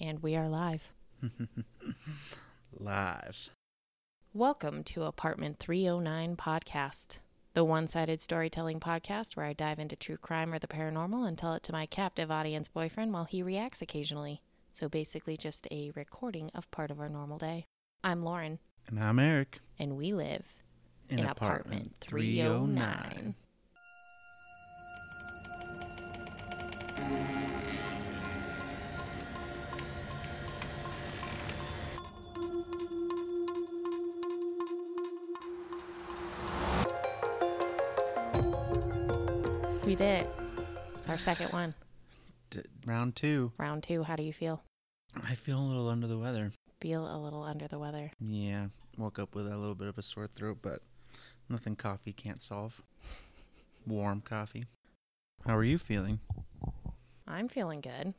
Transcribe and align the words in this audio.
And 0.00 0.20
we 0.22 0.36
are 0.36 0.48
live. 0.48 0.92
Live. 2.78 3.50
Welcome 4.32 4.84
to 4.84 5.02
Apartment 5.04 5.58
309 5.58 6.36
Podcast, 6.36 7.18
the 7.54 7.64
one 7.64 7.88
sided 7.88 8.22
storytelling 8.22 8.80
podcast 8.80 9.36
where 9.36 9.46
I 9.46 9.52
dive 9.52 9.78
into 9.78 9.96
true 9.96 10.16
crime 10.16 10.52
or 10.54 10.58
the 10.58 10.68
paranormal 10.68 11.26
and 11.26 11.36
tell 11.36 11.54
it 11.54 11.62
to 11.64 11.72
my 11.72 11.86
captive 11.86 12.30
audience 12.30 12.68
boyfriend 12.68 13.12
while 13.12 13.24
he 13.24 13.42
reacts 13.42 13.82
occasionally. 13.82 14.40
So 14.72 14.88
basically, 14.88 15.36
just 15.36 15.66
a 15.70 15.90
recording 15.96 16.50
of 16.54 16.70
part 16.70 16.90
of 16.90 17.00
our 17.00 17.08
normal 17.08 17.38
day. 17.38 17.66
I'm 18.04 18.22
Lauren, 18.22 18.60
And 18.88 18.98
I'm 19.02 19.18
Eric. 19.18 19.58
and 19.78 19.96
we 19.96 20.14
live 20.14 20.46
In, 21.10 21.18
in, 21.18 21.26
apartment 21.26 21.96
309. 22.00 23.34
We 39.90 39.96
did 39.96 40.20
it. 40.20 40.30
It's 40.96 41.08
our 41.08 41.18
second 41.18 41.48
one. 41.52 41.74
D- 42.50 42.60
round 42.86 43.16
two. 43.16 43.50
Round 43.58 43.82
two. 43.82 44.04
How 44.04 44.14
do 44.14 44.22
you 44.22 44.32
feel? 44.32 44.62
I 45.24 45.34
feel 45.34 45.58
a 45.58 45.66
little 45.66 45.88
under 45.88 46.06
the 46.06 46.16
weather. 46.16 46.52
Feel 46.80 47.12
a 47.12 47.18
little 47.18 47.42
under 47.42 47.66
the 47.66 47.76
weather. 47.80 48.12
Yeah. 48.20 48.66
Woke 48.96 49.18
up 49.18 49.34
with 49.34 49.48
a 49.48 49.56
little 49.56 49.74
bit 49.74 49.88
of 49.88 49.98
a 49.98 50.02
sore 50.02 50.28
throat, 50.28 50.58
but 50.62 50.82
nothing 51.48 51.74
coffee 51.74 52.12
can't 52.12 52.40
solve. 52.40 52.80
Warm 53.84 54.20
coffee. 54.20 54.66
How 55.44 55.56
are 55.56 55.64
you 55.64 55.76
feeling? 55.76 56.20
I'm 57.26 57.48
feeling 57.48 57.80
good. 57.80 58.14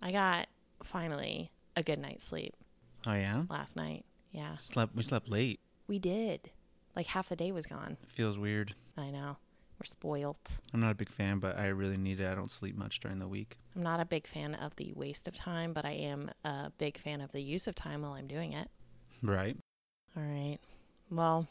I 0.00 0.12
got 0.12 0.46
finally 0.84 1.50
a 1.74 1.82
good 1.82 1.98
night's 1.98 2.24
sleep 2.24 2.54
Oh 3.04 3.14
yeah. 3.14 3.42
last 3.50 3.74
night. 3.74 4.04
Yeah, 4.30 4.54
Slept. 4.58 4.94
We 4.94 5.02
slept 5.02 5.28
late. 5.28 5.58
we 5.88 5.98
did. 5.98 6.50
Like 6.94 7.06
half 7.06 7.28
the 7.28 7.34
day 7.34 7.50
was 7.50 7.66
gone. 7.66 7.96
It 8.00 8.12
feels 8.12 8.38
weird. 8.38 8.74
I 8.96 9.10
know. 9.10 9.38
We're 9.78 9.84
spoiled. 9.84 10.38
I'm 10.72 10.80
not 10.80 10.92
a 10.92 10.94
big 10.94 11.10
fan, 11.10 11.38
but 11.38 11.58
I 11.58 11.66
really 11.66 11.98
need 11.98 12.20
it. 12.20 12.30
I 12.30 12.34
don't 12.34 12.50
sleep 12.50 12.76
much 12.76 13.00
during 13.00 13.18
the 13.18 13.28
week. 13.28 13.58
I'm 13.74 13.82
not 13.82 14.00
a 14.00 14.06
big 14.06 14.26
fan 14.26 14.54
of 14.54 14.74
the 14.76 14.92
waste 14.94 15.28
of 15.28 15.34
time, 15.34 15.74
but 15.74 15.84
I 15.84 15.90
am 15.92 16.30
a 16.44 16.72
big 16.78 16.96
fan 16.96 17.20
of 17.20 17.32
the 17.32 17.42
use 17.42 17.66
of 17.66 17.74
time 17.74 18.00
while 18.00 18.12
I'm 18.12 18.26
doing 18.26 18.54
it. 18.54 18.68
Right. 19.22 19.56
All 20.16 20.22
right. 20.22 20.58
Well, 21.10 21.46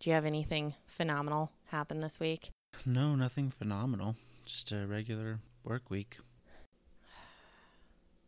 do 0.00 0.10
you 0.10 0.14
have 0.14 0.24
anything 0.24 0.74
phenomenal 0.84 1.52
happen 1.66 2.00
this 2.00 2.18
week? 2.18 2.50
No, 2.84 3.14
nothing 3.14 3.50
phenomenal. 3.50 4.16
Just 4.44 4.72
a 4.72 4.86
regular 4.86 5.38
work 5.62 5.90
week. 5.90 6.18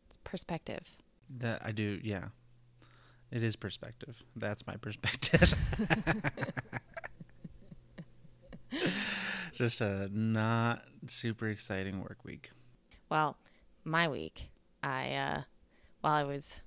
It's 0.07 0.19
perspective. 0.23 0.97
That 1.39 1.63
I 1.65 1.73
do. 1.73 1.99
Yeah. 2.03 2.27
It 3.33 3.43
is 3.43 3.57
perspective. 3.57 4.23
That's 4.37 4.67
my 4.69 4.77
perspective. 4.77 5.55
Just 9.63 9.81
a 9.81 10.09
not 10.13 10.83
super 11.07 11.47
exciting 11.47 12.01
work 12.01 12.25
week. 12.25 12.51
Well, 13.09 13.37
my 13.85 14.09
week, 14.09 14.49
I 14.83 15.13
uh, 15.15 15.43
while 16.01 16.15
I 16.15 16.25
was 16.25 16.63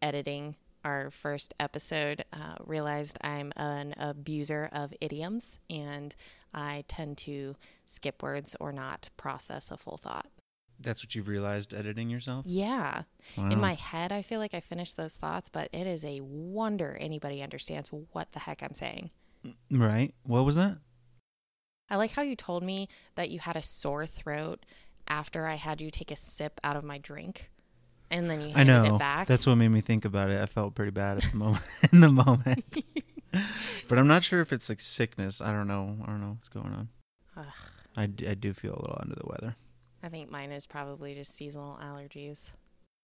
editing 0.00 0.54
our 0.84 1.10
first 1.10 1.54
episode, 1.58 2.24
uh, 2.32 2.54
realized 2.64 3.18
I'm 3.20 3.52
an 3.56 3.96
abuser 3.98 4.68
of 4.70 4.94
idioms, 5.00 5.58
and 5.68 6.14
I 6.54 6.84
tend 6.86 7.18
to 7.18 7.56
skip 7.88 8.22
words 8.22 8.54
or 8.60 8.70
not 8.70 9.10
process 9.16 9.72
a 9.72 9.76
full 9.76 9.96
thought. 9.96 10.28
That's 10.78 11.02
what 11.02 11.16
you've 11.16 11.26
realized 11.26 11.74
editing 11.74 12.10
yourself? 12.10 12.44
Yeah, 12.46 13.02
Wow. 13.36 13.50
in 13.50 13.60
my 13.60 13.74
head, 13.74 14.12
I 14.12 14.22
feel 14.22 14.38
like 14.38 14.54
I 14.54 14.60
finished 14.60 14.96
those 14.96 15.14
thoughts, 15.14 15.48
but 15.48 15.68
it 15.72 15.88
is 15.88 16.04
a 16.04 16.20
wonder 16.20 16.96
anybody 17.00 17.42
understands 17.42 17.88
what 17.90 18.30
the 18.30 18.38
heck 18.38 18.62
I'm 18.62 18.74
saying. 18.74 19.10
Right. 19.68 20.14
What 20.22 20.44
was 20.44 20.54
that? 20.54 20.78
I 21.88 21.96
like 21.96 22.12
how 22.12 22.22
you 22.22 22.36
told 22.36 22.62
me 22.62 22.88
that 23.14 23.30
you 23.30 23.38
had 23.38 23.56
a 23.56 23.62
sore 23.62 24.06
throat 24.06 24.64
after 25.08 25.46
I 25.46 25.54
had 25.54 25.80
you 25.80 25.90
take 25.90 26.10
a 26.10 26.16
sip 26.16 26.60
out 26.64 26.76
of 26.76 26.84
my 26.84 26.98
drink, 26.98 27.50
and 28.10 28.28
then 28.30 28.40
you 28.40 28.52
I 28.54 28.64
know. 28.64 28.96
it 28.96 28.98
back. 28.98 29.28
That's 29.28 29.46
what 29.46 29.54
made 29.56 29.68
me 29.68 29.80
think 29.80 30.04
about 30.04 30.30
it. 30.30 30.40
I 30.40 30.46
felt 30.46 30.74
pretty 30.74 30.90
bad 30.90 31.18
at 31.18 31.30
the 31.30 31.36
moment 31.36 31.64
in 31.92 32.00
the 32.00 32.10
moment. 32.10 32.78
but 33.88 33.98
I'm 33.98 34.06
not 34.08 34.24
sure 34.24 34.40
if 34.40 34.52
it's 34.52 34.68
like 34.68 34.80
sickness. 34.80 35.40
I 35.40 35.52
don't 35.52 35.68
know. 35.68 35.96
I 36.02 36.06
don't 36.06 36.20
know 36.20 36.30
what's 36.30 36.48
going 36.48 36.72
on. 36.72 36.88
Ugh. 37.36 37.44
I, 37.96 38.06
d- 38.06 38.28
I 38.28 38.34
do 38.34 38.52
feel 38.52 38.72
a 38.74 38.80
little 38.80 38.98
under 39.00 39.14
the 39.14 39.26
weather. 39.26 39.56
I 40.02 40.08
think 40.08 40.30
mine 40.30 40.52
is 40.52 40.66
probably 40.66 41.14
just 41.14 41.34
seasonal 41.34 41.78
allergies. 41.82 42.48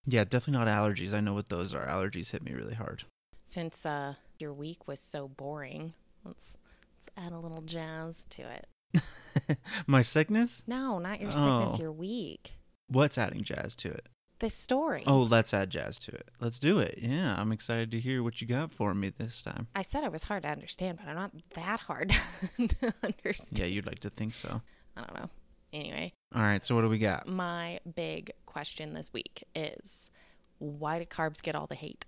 Yeah, 0.05 0.25
definitely 0.25 0.65
not 0.65 0.69
allergies. 0.69 1.15
I 1.15 1.21
know 1.21 1.35
what 1.35 1.49
those 1.49 1.75
are. 1.75 1.87
Allergies 1.87 2.31
hit 2.33 2.43
me 2.43 2.53
really 2.53 2.75
hard. 2.75 3.05
Since 3.47 3.87
uh, 3.87 4.15
your 4.39 4.53
week 4.53 4.89
was 4.89 5.01
so 5.01 5.29
boring, 5.29 5.95
let's 6.25 6.55
let's 6.95 7.09
add 7.17 7.33
a 7.33 7.39
little 7.39 7.63
jazz 7.63 8.25
to 8.31 8.43
it. 8.43 8.67
My 9.87 10.03
sickness? 10.03 10.63
No, 10.67 10.99
not 10.99 11.21
your 11.21 11.31
oh. 11.31 11.33
sickness, 11.33 11.79
Oh. 11.79 11.83
your 11.83 11.93
week. 11.93 12.55
What's 12.89 13.17
adding 13.19 13.43
jazz 13.43 13.75
to 13.77 13.91
it? 13.91 14.09
This 14.39 14.55
story. 14.55 15.05
Oh, 15.07 15.21
let's 15.23 15.55
add 15.55 15.71
jazz 15.71 15.99
to 16.01 16.13
it. 16.13 16.29
Let's 16.41 16.59
do 16.59 16.81
it. 16.81 16.99
Yeah, 17.01 17.37
I'm 17.41 17.53
excited 17.53 17.93
to 17.93 18.01
hear 18.01 18.23
what 18.25 18.41
you 18.41 18.47
got 18.49 18.73
for 18.73 18.93
me 18.93 19.11
this 19.17 19.41
time. 19.43 19.69
I 19.77 19.83
said 19.83 20.03
I 20.03 20.09
was 20.09 20.25
hard 20.25 20.43
to 20.43 20.49
understand, 20.49 20.99
but 20.99 21.09
I'm 21.09 21.15
not 21.15 21.31
that 21.55 21.79
hard 21.81 22.09
to 22.59 22.93
understand. 23.05 23.59
Yeah, 23.59 23.67
you'd 23.67 23.87
like 23.87 24.01
to 24.01 24.11
think 24.11 24.35
so. 24.35 24.61
I 24.97 25.01
don't 25.03 25.15
know. 25.15 25.31
Anyway, 25.73 26.13
All 26.35 26.43
right, 26.43 26.63
so 26.67 26.75
what 26.75 26.83
do 26.83 26.89
we 26.89 26.99
got? 26.99 27.27
my 27.27 27.79
big 27.95 28.31
question 28.45 28.93
this 28.93 29.11
week 29.15 29.45
is 29.55 30.11
why 30.59 30.99
do 30.99 31.07
carbs 31.07 31.41
get 31.43 31.55
all 31.55 31.67
the 31.67 31.75
hate? 31.77 32.05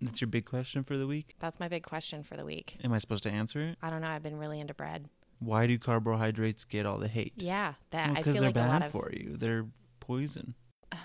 That's 0.00 0.20
your 0.20 0.28
big 0.28 0.44
question 0.44 0.82
for 0.82 0.96
the 0.96 1.06
week. 1.06 1.34
That's 1.38 1.60
my 1.60 1.68
big 1.68 1.84
question 1.84 2.22
for 2.24 2.36
the 2.36 2.44
week. 2.44 2.74
Am 2.82 2.92
I 2.92 2.98
supposed 2.98 3.22
to 3.22 3.30
answer 3.30 3.60
it? 3.60 3.78
I 3.80 3.90
don't 3.90 4.00
know. 4.00 4.08
I've 4.08 4.22
been 4.24 4.38
really 4.38 4.58
into 4.60 4.74
bread. 4.74 5.08
Why 5.38 5.66
do 5.66 5.78
carbohydrates 5.78 6.64
get 6.64 6.86
all 6.86 6.98
the 6.98 7.08
hate? 7.08 7.34
Yeah, 7.36 7.74
that 7.90 8.16
I 8.16 8.22
feel 8.22 8.34
they're 8.34 8.42
like 8.44 8.54
bad 8.54 8.82
of 8.84 8.92
for 8.92 9.10
you. 9.12 9.36
They're 9.36 9.66
poison. 10.00 10.54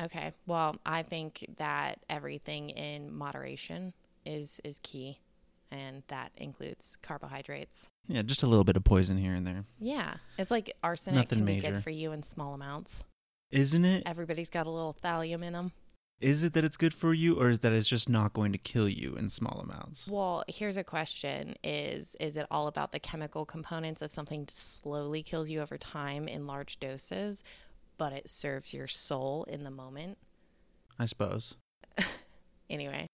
Okay. 0.00 0.32
Well, 0.46 0.76
I 0.84 1.02
think 1.02 1.44
that 1.58 2.00
everything 2.08 2.70
in 2.70 3.14
moderation 3.14 3.92
is 4.24 4.60
is 4.64 4.80
key, 4.82 5.20
and 5.70 6.02
that 6.08 6.32
includes 6.36 6.96
carbohydrates. 7.02 7.88
Yeah, 8.08 8.22
just 8.22 8.42
a 8.42 8.46
little 8.46 8.64
bit 8.64 8.76
of 8.76 8.84
poison 8.84 9.16
here 9.16 9.34
and 9.34 9.46
there. 9.46 9.64
Yeah, 9.78 10.14
it's 10.38 10.50
like 10.50 10.72
arsenic 10.82 11.16
Nothing 11.30 11.38
can 11.38 11.46
be 11.46 11.54
major. 11.56 11.72
good 11.72 11.84
for 11.84 11.90
you 11.90 12.12
in 12.12 12.22
small 12.22 12.54
amounts. 12.54 13.04
Isn't 13.50 13.84
it? 13.84 14.02
Everybody's 14.06 14.50
got 14.50 14.66
a 14.66 14.70
little 14.70 14.96
thallium 15.04 15.44
in 15.44 15.52
them. 15.52 15.72
Is 16.22 16.44
it 16.44 16.52
that 16.54 16.64
it's 16.64 16.76
good 16.76 16.94
for 16.94 17.12
you, 17.12 17.34
or 17.34 17.50
is 17.50 17.60
that 17.60 17.72
it's 17.72 17.88
just 17.88 18.08
not 18.08 18.32
going 18.32 18.52
to 18.52 18.58
kill 18.58 18.88
you 18.88 19.16
in 19.16 19.28
small 19.28 19.60
amounts? 19.60 20.06
Well, 20.06 20.44
here's 20.48 20.76
a 20.76 20.84
question: 20.84 21.54
Is 21.64 22.16
is 22.20 22.36
it 22.36 22.46
all 22.50 22.68
about 22.68 22.92
the 22.92 23.00
chemical 23.00 23.44
components 23.44 24.02
of 24.02 24.12
something 24.12 24.46
slowly 24.48 25.22
kills 25.22 25.50
you 25.50 25.60
over 25.60 25.76
time 25.76 26.28
in 26.28 26.46
large 26.46 26.78
doses, 26.78 27.42
but 27.98 28.12
it 28.12 28.30
serves 28.30 28.72
your 28.72 28.86
soul 28.86 29.44
in 29.44 29.64
the 29.64 29.70
moment? 29.70 30.18
I 30.98 31.06
suppose. 31.06 31.56
Anyway, 32.70 33.06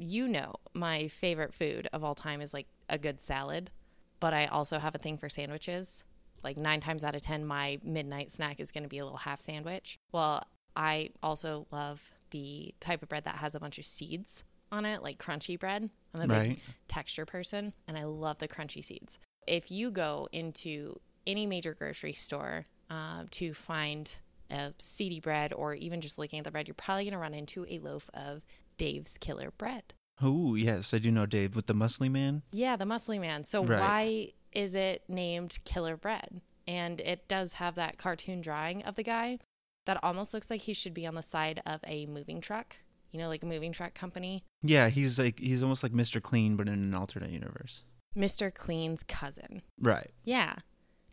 you 0.00 0.26
know, 0.26 0.54
my 0.74 1.06
favorite 1.06 1.54
food 1.54 1.88
of 1.92 2.02
all 2.02 2.16
time 2.16 2.40
is 2.40 2.52
like 2.52 2.66
a 2.88 2.98
good 2.98 3.20
salad, 3.20 3.70
but 4.18 4.34
I 4.34 4.46
also 4.46 4.80
have 4.80 4.94
a 4.96 4.98
thing 4.98 5.16
for 5.16 5.28
sandwiches. 5.28 6.02
Like 6.42 6.58
nine 6.58 6.80
times 6.80 7.04
out 7.04 7.14
of 7.14 7.22
10, 7.22 7.46
my 7.46 7.78
midnight 7.84 8.32
snack 8.32 8.58
is 8.58 8.72
going 8.72 8.82
to 8.82 8.88
be 8.88 8.98
a 8.98 9.04
little 9.04 9.18
half 9.18 9.40
sandwich. 9.40 9.98
Well, 10.10 10.42
I 10.74 11.10
also 11.22 11.68
love 11.70 12.12
the 12.34 12.74
type 12.80 13.00
of 13.00 13.08
bread 13.08 13.22
that 13.24 13.36
has 13.36 13.54
a 13.54 13.60
bunch 13.60 13.78
of 13.78 13.84
seeds 13.84 14.42
on 14.72 14.84
it, 14.84 15.04
like 15.04 15.18
crunchy 15.18 15.56
bread. 15.56 15.88
I'm 16.12 16.20
a 16.20 16.26
big 16.26 16.60
texture 16.88 17.24
person 17.24 17.72
and 17.86 17.96
I 17.96 18.02
love 18.04 18.38
the 18.40 18.48
crunchy 18.48 18.82
seeds. 18.82 19.20
If 19.46 19.70
you 19.70 19.92
go 19.92 20.28
into 20.32 20.98
any 21.28 21.46
major 21.46 21.74
grocery 21.74 22.12
store 22.12 22.66
uh, 22.90 23.24
to 23.30 23.54
find 23.54 24.10
a 24.50 24.74
seedy 24.78 25.20
bread 25.20 25.52
or 25.52 25.74
even 25.74 26.00
just 26.00 26.18
looking 26.18 26.40
at 26.40 26.44
the 26.44 26.50
bread, 26.50 26.66
you're 26.66 26.74
probably 26.74 27.04
going 27.04 27.12
to 27.12 27.18
run 27.18 27.34
into 27.34 27.64
a 27.70 27.78
loaf 27.78 28.10
of 28.14 28.42
Dave's 28.78 29.16
Killer 29.16 29.52
Bread. 29.56 29.94
Oh, 30.20 30.56
yes, 30.56 30.92
I 30.92 30.98
do 30.98 31.12
know 31.12 31.26
Dave 31.26 31.54
with 31.54 31.66
the 31.66 31.74
muscly 31.74 32.10
man. 32.10 32.42
Yeah, 32.50 32.74
the 32.74 32.84
muscly 32.84 33.20
man. 33.20 33.44
So 33.44 33.64
Right. 33.64 33.80
why 33.80 34.28
is 34.50 34.74
it 34.74 35.04
named 35.08 35.58
Killer 35.64 35.96
Bread? 35.96 36.40
And 36.66 37.00
it 37.00 37.28
does 37.28 37.54
have 37.54 37.76
that 37.76 37.96
cartoon 37.96 38.40
drawing 38.40 38.82
of 38.82 38.96
the 38.96 39.02
guy 39.04 39.38
that 39.86 39.98
almost 40.02 40.32
looks 40.34 40.50
like 40.50 40.62
he 40.62 40.74
should 40.74 40.94
be 40.94 41.06
on 41.06 41.14
the 41.14 41.22
side 41.22 41.60
of 41.66 41.80
a 41.86 42.06
moving 42.06 42.40
truck. 42.40 42.76
You 43.10 43.20
know, 43.20 43.28
like 43.28 43.42
a 43.44 43.46
moving 43.46 43.72
truck 43.72 43.94
company. 43.94 44.42
Yeah, 44.62 44.88
he's 44.88 45.18
like 45.18 45.38
he's 45.38 45.62
almost 45.62 45.82
like 45.82 45.92
Mr. 45.92 46.20
Clean, 46.20 46.56
but 46.56 46.66
in 46.66 46.74
an 46.74 46.94
alternate 46.94 47.30
universe. 47.30 47.84
Mr. 48.16 48.52
Clean's 48.52 49.02
cousin. 49.04 49.62
Right. 49.80 50.10
Yeah. 50.24 50.54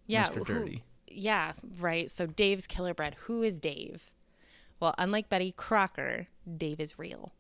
Yeah. 0.08 0.28
Mr. 0.30 0.36
who- 0.38 0.44
Dirty. 0.46 0.84
yeah, 1.08 1.54
right. 1.80 2.10
So 2.10 2.26
Dave's 2.26 2.66
Killer 2.68 2.94
Bread. 2.94 3.16
Who 3.26 3.44
is 3.44 3.60
Dave? 3.60 4.12
Well, 4.80 4.96
unlike 4.98 5.30
Betty 5.30 5.52
Crocker, 5.52 6.28
Dave 6.58 6.80
is 6.80 6.98
real. 6.98 7.34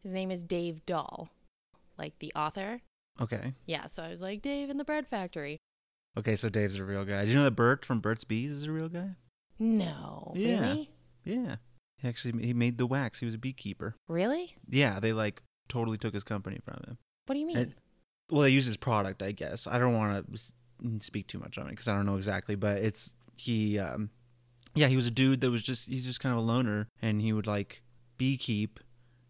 His 0.00 0.12
name 0.14 0.30
is 0.30 0.42
Dave 0.44 0.84
Dahl, 0.86 1.28
like 1.98 2.18
the 2.20 2.32
author. 2.36 2.82
Okay. 3.20 3.54
Yeah, 3.66 3.86
so 3.86 4.02
I 4.02 4.10
was 4.10 4.20
like, 4.22 4.42
Dave 4.42 4.70
in 4.70 4.76
the 4.76 4.84
bread 4.84 5.06
factory. 5.08 5.58
Okay, 6.16 6.36
so 6.36 6.48
Dave's 6.48 6.76
a 6.76 6.84
real 6.84 7.04
guy. 7.04 7.20
Did 7.24 7.30
you 7.30 7.36
know 7.36 7.44
that 7.44 7.52
Burt 7.56 7.84
from 7.84 7.98
Burt's 8.00 8.22
Bees 8.24 8.52
is 8.52 8.64
a 8.64 8.72
real 8.72 8.88
guy? 8.88 9.10
No, 9.58 10.32
Yeah. 10.36 10.60
really? 10.60 10.90
Yeah. 11.24 11.56
He 11.98 12.08
actually 12.08 12.44
he 12.44 12.52
made 12.54 12.76
the 12.78 12.86
wax. 12.86 13.20
He 13.20 13.24
was 13.24 13.34
a 13.34 13.38
beekeeper. 13.38 13.94
Really? 14.08 14.56
Yeah, 14.68 15.00
they 15.00 15.12
like 15.12 15.42
totally 15.68 15.96
took 15.96 16.12
his 16.14 16.24
company 16.24 16.58
from 16.64 16.80
him. 16.86 16.98
What 17.26 17.34
do 17.34 17.40
you 17.40 17.46
mean? 17.46 17.56
It- 17.58 17.78
Well, 18.30 18.42
they 18.42 18.50
used 18.50 18.66
his 18.66 18.76
product, 18.78 19.22
I 19.22 19.32
guess. 19.32 19.66
I 19.66 19.78
don't 19.78 19.94
want 19.94 20.26
to 20.34 21.00
speak 21.00 21.26
too 21.28 21.38
much 21.38 21.56
on 21.58 21.66
it 21.66 21.70
because 21.70 21.88
I 21.88 21.94
don't 21.96 22.06
know 22.06 22.16
exactly, 22.16 22.54
but 22.56 22.78
it's 22.78 23.12
he. 23.36 23.78
Um, 23.78 24.10
yeah, 24.74 24.88
he 24.88 24.96
was 24.96 25.06
a 25.06 25.10
dude 25.10 25.40
that 25.42 25.50
was 25.50 25.62
just 25.62 25.88
he's 25.88 26.04
just 26.04 26.20
kind 26.20 26.32
of 26.32 26.38
a 26.38 26.42
loner, 26.42 26.88
and 27.02 27.20
he 27.20 27.32
would 27.32 27.46
like 27.46 27.82
beekeep 28.18 28.78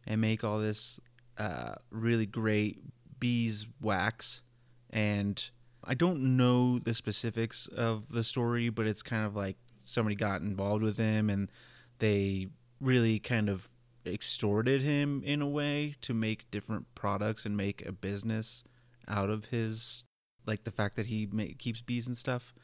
and 0.07 0.21
make 0.21 0.43
all 0.45 0.59
this 0.59 0.99
uh, 1.39 1.75
really 1.91 2.25
great 2.27 2.83
beeswax. 3.19 4.43
And 4.91 5.51
I 5.83 5.95
don't 5.95 6.37
know 6.37 6.79
the 6.79 6.95
specifics 6.95 7.67
of 7.67 8.09
the 8.11 8.23
story, 8.25 8.69
but 8.69 8.87
it's 8.87 9.03
kind 9.03 9.27
of 9.27 9.35
like 9.35 9.57
somebody 9.87 10.17
got 10.17 10.41
involved 10.41 10.83
with 10.83 10.97
him, 10.97 11.31
and 11.31 11.51
they 11.99 12.49
really 12.81 13.19
kind 13.19 13.49
of 13.49 13.69
extorted 14.07 14.83
him 14.83 15.23
in 15.25 15.41
a 15.41 15.49
way 15.49 15.95
to 16.03 16.13
make 16.13 16.51
different 16.51 16.87
products 16.95 17.47
and 17.47 17.57
make 17.57 17.87
a 17.87 17.93
business 17.93 18.63
out 19.09 19.31
of 19.31 19.47
his 19.47 20.05
like 20.47 20.65
the 20.65 20.71
fact 20.71 20.97
that 20.97 21.07
he 21.07 21.27
ma- 21.31 21.45
keeps 21.59 21.81
bees 21.81 22.07
and 22.07 22.17
stuff. 22.17 22.55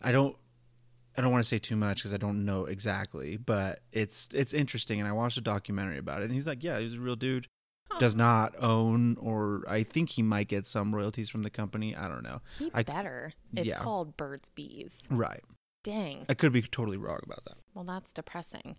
I 0.00 0.12
don't 0.12 0.36
I 1.16 1.22
don't 1.22 1.30
want 1.32 1.44
to 1.44 1.48
say 1.48 1.58
too 1.58 1.76
much 1.76 1.98
because 1.98 2.12
I 2.12 2.18
don't 2.18 2.44
know 2.44 2.66
exactly, 2.66 3.36
but 3.36 3.80
it's 3.92 4.28
it's 4.34 4.52
interesting. 4.52 5.00
And 5.00 5.08
I 5.08 5.12
watched 5.12 5.36
a 5.38 5.42
documentary 5.42 5.98
about 5.98 6.20
it, 6.22 6.26
and 6.26 6.34
he's 6.34 6.46
like, 6.46 6.62
yeah, 6.62 6.78
he's 6.78 6.94
a 6.94 7.00
real 7.00 7.16
dude. 7.16 7.46
Huh. 7.90 7.98
Does 8.00 8.16
not 8.16 8.54
own, 8.58 9.16
or 9.18 9.62
I 9.68 9.84
think 9.84 10.10
he 10.10 10.22
might 10.22 10.48
get 10.48 10.66
some 10.66 10.92
royalties 10.94 11.28
from 11.28 11.44
the 11.44 11.50
company. 11.50 11.94
I 11.94 12.08
don't 12.08 12.22
know. 12.24 12.40
he 12.58 12.70
I- 12.74 12.82
better. 12.82 13.32
It's 13.54 13.68
yeah. 13.68 13.78
called 13.78 14.16
Burt's 14.16 14.48
Bees. 14.50 15.06
Right. 15.08 15.42
Dang. 15.86 16.26
I 16.28 16.34
could 16.34 16.52
be 16.52 16.62
totally 16.62 16.96
wrong 16.96 17.20
about 17.22 17.44
that. 17.44 17.58
Well, 17.72 17.84
that's 17.84 18.12
depressing. 18.12 18.74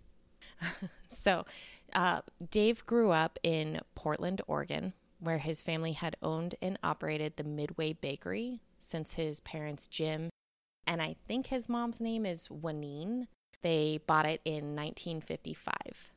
so, 1.08 1.46
uh, 1.94 2.20
Dave 2.50 2.84
grew 2.84 3.12
up 3.12 3.38
in 3.42 3.80
Portland, 3.94 4.42
Oregon, 4.46 4.92
where 5.18 5.38
his 5.38 5.62
family 5.62 5.92
had 5.92 6.18
owned 6.22 6.54
and 6.60 6.78
operated 6.82 7.36
the 7.36 7.44
Midway 7.44 7.94
Bakery 7.94 8.60
since 8.78 9.14
his 9.14 9.40
parents, 9.40 9.86
Jim, 9.86 10.28
and 10.86 11.00
I 11.00 11.16
think 11.26 11.46
his 11.46 11.66
mom's 11.66 11.98
name 11.98 12.26
is 12.26 12.48
Wanine. 12.50 13.28
They 13.62 14.00
bought 14.06 14.26
it 14.26 14.42
in 14.44 14.76
1955. 14.76 16.12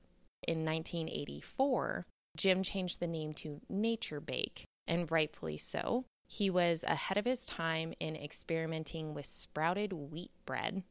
In 0.46 0.66
1984, 0.66 2.06
Jim 2.36 2.64
changed 2.64 3.00
the 3.00 3.08
name 3.08 3.32
to 3.36 3.62
Nature 3.70 4.20
Bake, 4.20 4.66
and 4.88 5.10
rightfully 5.10 5.56
so. 5.56 6.04
He 6.32 6.50
was 6.50 6.86
ahead 6.88 7.18
of 7.18 7.26
his 7.26 7.46
time 7.46 7.94
in 8.00 8.16
experimenting 8.16 9.14
with 9.14 9.26
sprouted 9.26 9.92
wheat 9.92 10.32
bread 10.46 10.84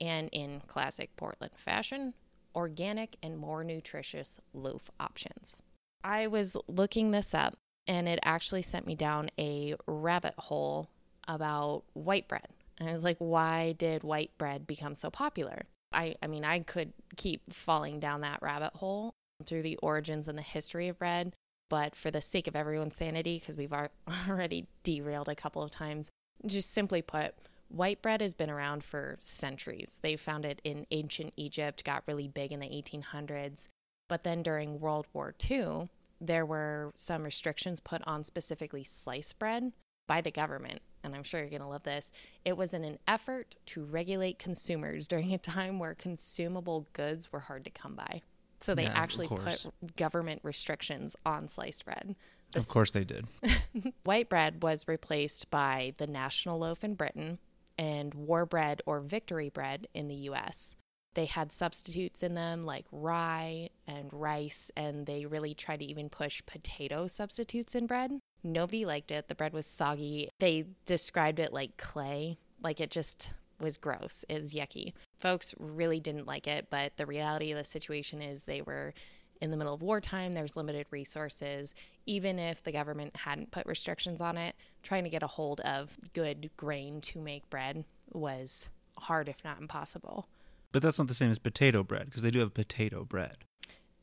and 0.00 0.30
in 0.32 0.62
classic 0.66 1.14
Portland 1.16 1.52
fashion, 1.54 2.14
organic 2.54 3.16
and 3.22 3.36
more 3.36 3.62
nutritious 3.62 4.40
loaf 4.54 4.90
options. 4.98 5.58
I 6.02 6.28
was 6.28 6.56
looking 6.66 7.10
this 7.10 7.34
up 7.34 7.58
and 7.86 8.08
it 8.08 8.20
actually 8.24 8.62
sent 8.62 8.86
me 8.86 8.94
down 8.94 9.28
a 9.38 9.74
rabbit 9.86 10.34
hole 10.38 10.88
about 11.28 11.82
white 11.92 12.26
bread. 12.26 12.48
And 12.78 12.88
I 12.88 12.92
was 12.92 13.04
like, 13.04 13.18
why 13.18 13.72
did 13.72 14.02
white 14.02 14.30
bread 14.38 14.66
become 14.66 14.94
so 14.94 15.10
popular? 15.10 15.64
I, 15.92 16.14
I 16.22 16.26
mean, 16.26 16.42
I 16.46 16.60
could 16.60 16.94
keep 17.18 17.52
falling 17.52 18.00
down 18.00 18.22
that 18.22 18.40
rabbit 18.40 18.72
hole 18.76 19.12
through 19.44 19.62
the 19.62 19.76
origins 19.82 20.26
and 20.26 20.38
the 20.38 20.42
history 20.42 20.88
of 20.88 20.98
bread, 20.98 21.34
but 21.74 21.96
for 21.96 22.12
the 22.12 22.20
sake 22.20 22.46
of 22.46 22.54
everyone's 22.54 22.94
sanity, 22.94 23.36
because 23.40 23.58
we've 23.58 23.72
already 24.28 24.68
derailed 24.84 25.28
a 25.28 25.34
couple 25.34 25.60
of 25.60 25.72
times, 25.72 26.08
just 26.46 26.70
simply 26.70 27.02
put, 27.02 27.34
White 27.66 28.00
bread 28.00 28.20
has 28.20 28.36
been 28.36 28.48
around 28.48 28.84
for 28.84 29.16
centuries. 29.18 29.98
They 30.00 30.14
found 30.14 30.44
it 30.44 30.60
in 30.62 30.86
ancient 30.92 31.32
Egypt, 31.36 31.82
got 31.82 32.04
really 32.06 32.28
big 32.28 32.52
in 32.52 32.60
the 32.60 32.68
1800s. 32.68 33.66
But 34.08 34.22
then 34.22 34.40
during 34.40 34.78
World 34.78 35.08
War 35.12 35.34
II, 35.50 35.88
there 36.20 36.46
were 36.46 36.92
some 36.94 37.24
restrictions 37.24 37.80
put 37.80 38.02
on 38.06 38.22
specifically 38.22 38.84
sliced 38.84 39.40
bread 39.40 39.72
by 40.06 40.20
the 40.20 40.30
government. 40.30 40.80
And 41.02 41.12
I'm 41.12 41.24
sure 41.24 41.40
you're 41.40 41.50
going 41.50 41.60
to 41.60 41.66
love 41.66 41.82
this. 41.82 42.12
It 42.44 42.56
was 42.56 42.72
in 42.72 42.84
an 42.84 43.00
effort 43.08 43.56
to 43.66 43.84
regulate 43.84 44.38
consumers 44.38 45.08
during 45.08 45.34
a 45.34 45.38
time 45.38 45.80
where 45.80 45.94
consumable 45.96 46.86
goods 46.92 47.32
were 47.32 47.40
hard 47.40 47.64
to 47.64 47.70
come 47.70 47.96
by. 47.96 48.22
So 48.64 48.74
they 48.74 48.84
Yeah, 48.84 48.92
actually 48.94 49.28
put 49.28 49.66
government 49.94 50.40
restrictions 50.42 51.16
on 51.26 51.48
sliced 51.48 51.84
bread. 51.84 52.16
The 52.52 52.60
Of 52.60 52.68
course 52.68 52.92
they 52.92 53.04
did. 53.04 53.26
White 54.04 54.30
bread 54.30 54.62
was 54.62 54.88
replaced 54.88 55.50
by 55.50 55.92
the 55.98 56.06
national 56.06 56.60
loaf 56.60 56.82
in 56.82 56.94
Britain 56.94 57.38
and 57.76 58.14
war 58.14 58.46
bread 58.46 58.80
or 58.86 59.00
victory 59.00 59.50
bread 59.50 59.86
in 59.92 60.08
the 60.08 60.14
US. 60.30 60.76
They 61.12 61.26
had 61.26 61.52
substitutes 61.52 62.22
in 62.22 62.32
them 62.32 62.64
like 62.64 62.86
rye 62.90 63.68
and 63.86 64.10
rice, 64.14 64.70
and 64.78 65.04
they 65.04 65.26
really 65.26 65.52
tried 65.52 65.80
to 65.80 65.84
even 65.84 66.08
push 66.08 66.40
potato 66.46 67.06
substitutes 67.06 67.74
in 67.74 67.86
bread. 67.86 68.12
Nobody 68.42 68.86
liked 68.86 69.10
it. 69.10 69.28
The 69.28 69.34
bread 69.34 69.52
was 69.52 69.66
soggy. 69.66 70.30
They 70.40 70.64
described 70.86 71.38
it 71.38 71.52
like 71.52 71.76
clay, 71.76 72.38
like 72.62 72.80
it 72.80 72.90
just 72.90 73.28
was 73.64 73.76
gross, 73.78 74.24
is 74.28 74.54
yucky. 74.54 74.92
Folks 75.18 75.54
really 75.58 75.98
didn't 75.98 76.26
like 76.26 76.46
it, 76.46 76.68
but 76.70 76.96
the 76.96 77.06
reality 77.06 77.50
of 77.50 77.58
the 77.58 77.64
situation 77.64 78.22
is 78.22 78.44
they 78.44 78.62
were 78.62 78.94
in 79.40 79.50
the 79.50 79.56
middle 79.56 79.74
of 79.74 79.82
wartime, 79.82 80.34
there's 80.34 80.56
limited 80.56 80.86
resources. 80.90 81.74
Even 82.06 82.38
if 82.38 82.62
the 82.62 82.70
government 82.70 83.16
hadn't 83.16 83.50
put 83.50 83.66
restrictions 83.66 84.20
on 84.20 84.36
it, 84.36 84.54
trying 84.82 85.04
to 85.04 85.10
get 85.10 85.22
a 85.22 85.26
hold 85.26 85.60
of 85.60 85.96
good 86.12 86.50
grain 86.56 87.00
to 87.00 87.20
make 87.20 87.48
bread 87.50 87.84
was 88.12 88.70
hard, 88.98 89.28
if 89.28 89.42
not 89.44 89.60
impossible. 89.60 90.28
But 90.70 90.82
that's 90.82 90.98
not 90.98 91.08
the 91.08 91.14
same 91.14 91.30
as 91.30 91.38
potato 91.38 91.82
bread 91.82 92.06
because 92.06 92.22
they 92.22 92.30
do 92.30 92.40
have 92.40 92.54
potato 92.54 93.04
bread. 93.04 93.38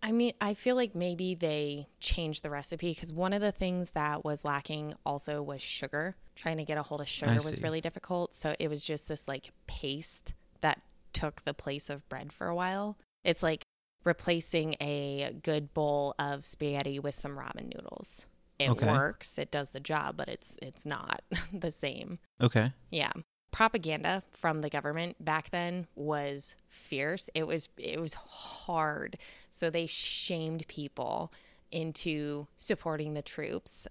I 0.03 0.12
mean, 0.12 0.33
I 0.42 0.56
feel 0.56 0.75
like 0.75 0.95
maybe 0.95 1.36
they 1.36 1.88
changed 2.00 2.44
the 2.44 2.50
recipe 2.50 2.92
because 2.92 3.13
one 3.13 3.33
of 3.33 3.42
the 3.42 3.51
things 3.51 3.92
that 3.92 4.24
was 4.25 4.44
lacking 4.44 4.95
also 5.06 5.44
was 5.44 5.62
sugar. 5.62 6.15
Trying 6.36 6.57
to 6.57 6.63
get 6.63 6.77
a 6.77 6.83
hold 6.83 7.01
of 7.01 7.07
sugar 7.07 7.33
was 7.33 7.56
see. 7.57 7.62
really 7.62 7.81
difficult. 7.81 8.33
So 8.33 8.56
it 8.59 8.68
was 8.69 8.83
just 8.83 9.07
this 9.07 9.27
like 9.27 9.51
paste 9.68 10.33
that 10.62 10.81
took 11.13 11.44
the 11.44 11.53
place 11.53 11.89
of 11.89 12.07
bread 12.09 12.33
for 12.33 12.48
a 12.48 12.56
while. 12.56 12.98
It's 13.24 13.44
like 13.44 13.63
replacing 14.03 14.75
a 14.81 15.36
good 15.44 15.74
bowl 15.74 16.15
of 16.18 16.45
spaghetti 16.45 16.98
with 17.00 17.13
some 17.13 17.38
ramen 17.38 17.74
noodles. 17.75 18.25
It 18.57 18.69
Okay. 18.69 18.88
works, 18.88 19.38
it 19.38 19.51
does 19.51 19.71
the 19.71 19.80
job, 19.80 20.18
but 20.18 20.30
it's 20.30 20.57
it's 20.62 20.86
not 20.86 21.21
the 21.53 21.71
same. 21.71 22.18
Okay. 22.42 22.74
Yeah. 22.89 23.12
Propaganda 23.51 24.24
from 24.31 24.62
the 24.62 24.69
government 24.69 25.24
back 25.24 25.50
then 25.50 25.88
was 25.95 26.56
fierce. 26.69 27.30
It 27.33 27.45
was 27.45 27.69
it 27.77 28.00
was 28.00 28.13
hard. 28.13 29.18
So 29.50 29.69
they 29.69 29.86
shamed 29.86 30.68
people 30.68 31.31
into 31.71 32.48
supporting 32.55 33.13
the 33.13 33.22
troops. 33.22 33.88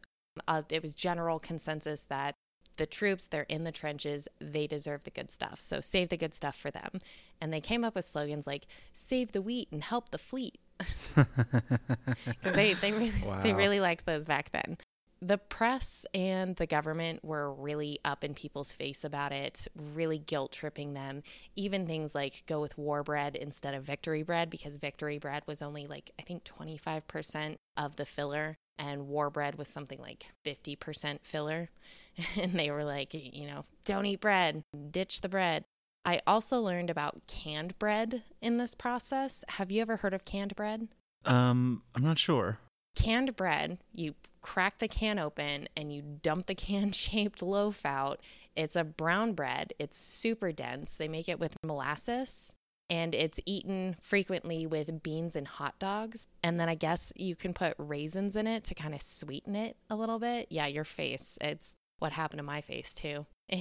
Uh, 0.49 0.63
it 0.71 0.83
was 0.83 0.95
general 0.95 1.39
consensus 1.39 2.05
that 2.05 2.35
the 2.77 2.87
troops, 2.87 3.29
they're 3.29 3.47
in 3.49 3.65
the 3.65 3.73
trenches, 3.73 4.27
they 4.41 4.67
deserve 4.67 5.05
the 5.05 5.11
good 5.11 5.31
stuff. 5.31 5.61
So 5.61 5.81
save 5.81 6.09
the 6.09 6.17
good 6.17 6.33
stuff 6.33 6.57
for 6.57 6.71
them. 6.71 7.01
And 7.39 7.53
they 7.53 7.61
came 7.61 7.85
up 7.85 7.95
with 7.95 8.07
slogans 8.07 8.47
like 8.47 8.67
"Save 8.95 9.33
the 9.33 9.43
wheat 9.43 9.69
and 9.71 9.85
help 9.85 10.11
the 10.11 10.19
fleet." 10.19 10.59
because 11.15 12.55
they 12.55 12.73
they 12.75 12.93
really 12.93 13.13
they 13.43 13.53
really 13.53 13.81
liked 13.81 14.07
those 14.07 14.25
back 14.25 14.51
then. 14.53 14.79
The 15.23 15.39
press 15.39 16.07
and 16.15 16.57
the 16.57 16.67
government 16.67 17.23
were 17.23 17.53
really 17.53 17.99
up 18.05 18.25
in 18.25 18.33
people's 18.35 18.73
face 18.73 19.05
about 19.05 19.33
it, 19.33 19.69
really 19.77 20.19
guilt 20.19 20.53
tripping 20.53 20.95
them. 20.95 21.23
Even 21.57 21.87
things 21.87 22.15
like 22.15 22.45
go 22.47 22.61
with 22.61 22.79
war 22.79 23.03
bread 23.03 23.37
instead 23.37 23.75
of 23.75 23.85
victory 23.85 24.23
bread 24.23 24.49
because 24.49 24.77
victory 24.77 25.19
bread 25.19 25.43
was 25.47 25.61
only 25.61 25.87
like 25.87 26.11
I 26.19 26.23
think 26.23 26.45
25% 26.45 27.57
of 27.77 27.97
the 27.97 28.07
filler 28.07 28.57
and 28.79 29.09
war 29.09 29.29
bread 29.29 29.59
was 29.59 29.69
something 29.69 30.01
like 30.01 30.27
50% 30.47 31.21
filler. 31.23 31.71
And 32.37 32.59
they 32.59 32.71
were 32.71 32.85
like, 32.85 33.15
you 33.15 33.47
know, 33.47 33.65
don't 33.85 34.05
eat 34.05 34.21
bread, 34.21 34.63
ditch 34.91 35.21
the 35.21 35.29
bread. 35.29 35.65
I 36.05 36.21
also 36.27 36.61
learned 36.61 36.91
about 36.91 37.27
canned 37.27 37.79
bread 37.79 38.25
in 38.43 38.59
this 38.59 38.75
process. 38.75 39.45
Have 39.49 39.71
you 39.71 39.81
ever 39.81 39.99
heard 39.99 40.13
of 40.13 40.25
canned 40.25 40.57
bread? 40.57 40.89
Um, 41.25 41.83
I'm 41.95 42.03
not 42.03 42.19
sure. 42.19 42.59
Canned 42.97 43.37
bread, 43.37 43.79
you 43.93 44.15
crack 44.43 44.79
the 44.79 44.89
can 44.89 45.19
open 45.19 45.69
and 45.77 45.93
you 45.93 46.03
dump 46.03 46.47
the 46.47 46.55
can 46.57 46.93
shaped 46.93 47.43
loaf 47.43 47.85
out. 47.85 48.21
It's 48.57 48.77
a 48.77 48.85
brown 48.85 49.33
bread, 49.33 49.73
it's 49.79 49.97
super 49.97 50.53
dense. 50.53 50.97
They 50.97 51.09
make 51.09 51.29
it 51.29 51.41
with 51.41 51.57
molasses 51.65 52.53
and 52.89 53.15
it's 53.15 53.39
eaten 53.47 53.97
frequently 54.01 54.67
with 54.67 55.03
beans 55.03 55.37
and 55.37 55.47
hot 55.47 55.79
dogs. 55.79 56.27
And 56.43 56.59
then 56.59 56.69
I 56.69 56.75
guess 56.75 57.13
you 57.17 57.37
can 57.37 57.55
put 57.55 57.75
raisins 57.79 58.35
in 58.35 58.49
it 58.49 58.65
to 58.65 58.75
kind 58.75 58.95
of 58.95 59.01
sweeten 59.01 59.55
it 59.55 59.77
a 59.89 59.95
little 59.95 60.19
bit. 60.19 60.49
Yeah, 60.51 60.67
your 60.67 60.85
face. 60.85 61.39
It's 61.41 61.75
what 62.01 62.13
happened 62.13 62.39
to 62.39 62.45
my 62.45 62.61
face 62.61 62.93
too. 62.95 63.27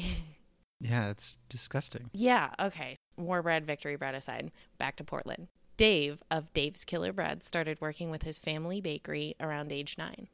Yeah, 0.82 1.10
it's 1.10 1.38
disgusting. 1.50 2.10
Yeah, 2.14 2.52
okay. 2.60 2.96
War 3.18 3.44
bread, 3.44 3.66
victory 3.68 3.98
bread 3.98 4.16
aside, 4.16 4.52
back 4.78 4.96
to 4.98 5.04
Portland. 5.04 5.48
Dave 5.80 6.22
of 6.30 6.52
Dave's 6.52 6.84
Killer 6.84 7.14
Bread 7.14 7.42
started 7.42 7.80
working 7.80 8.12
with 8.12 8.24
his 8.24 8.38
family 8.38 8.82
bakery 8.82 9.38
around 9.40 9.72
age 9.72 9.98
nine. 9.98 10.28